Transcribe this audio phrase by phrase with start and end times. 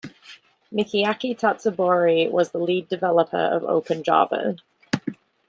[0.73, 4.57] Michiaki Tatsubori was the lead developer of OpenJava.